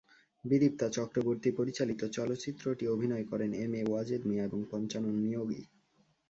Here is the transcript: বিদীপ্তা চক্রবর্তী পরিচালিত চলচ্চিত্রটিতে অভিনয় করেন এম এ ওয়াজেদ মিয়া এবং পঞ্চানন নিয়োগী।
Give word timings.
বিদীপ্তা 0.43 0.87
চক্রবর্তী 0.89 1.49
পরিচালিত 1.51 2.01
চলচ্চিত্রটিতে 2.17 2.85
অভিনয় 2.87 3.25
করেন 3.31 3.51
এম 3.55 3.71
এ 3.75 3.83
ওয়াজেদ 3.85 4.21
মিয়া 4.25 4.43
এবং 4.43 4.59
পঞ্চানন 4.71 5.15
নিয়োগী। 5.23 5.61